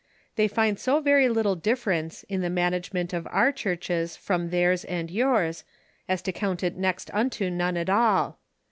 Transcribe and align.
"They 0.35 0.47
find 0.47 0.79
so 0.79 0.99
very 0.99 1.29
little 1.29 1.53
difference 1.55 2.23
in 2.23 2.41
the 2.41 2.49
man 2.49 2.71
agement 2.73 3.13
of 3.13 3.27
our 3.29 3.51
churches 3.51 4.17
from 4.17 4.49
theirs 4.49 4.83
and 4.85 5.11
yours 5.11 5.63
as 6.09 6.23
to 6.23 6.31
count 6.31 6.63
it 6.63 6.75
next 6.75 7.11
unto 7.13 7.51
none 7.51 7.77
at 7.77 7.87
all. 7.87 8.39